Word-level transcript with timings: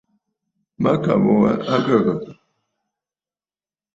Mâkàbə̀ 0.81 1.33
wa 1.41 1.51
a 1.73 1.75
ghə̀gə̀. 1.85 2.19